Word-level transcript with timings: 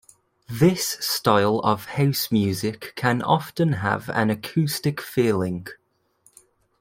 This 0.49 0.97
style 0.99 1.59
of 1.59 1.85
house 1.85 2.31
music 2.31 2.93
can 2.95 3.21
often 3.21 3.73
have 3.73 4.09
an 4.09 4.31
acoustic 4.31 4.99
feeling. 4.99 5.67